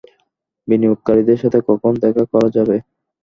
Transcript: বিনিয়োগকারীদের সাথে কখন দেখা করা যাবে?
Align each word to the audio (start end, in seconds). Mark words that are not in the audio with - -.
বিনিয়োগকারীদের 0.67 1.37
সাথে 1.43 1.59
কখন 1.69 1.91
দেখা 2.03 2.23
করা 2.31 2.49
যাবে? 2.55 2.75